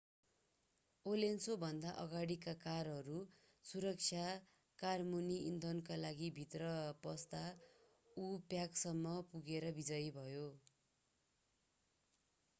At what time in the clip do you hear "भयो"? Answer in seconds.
10.17-10.49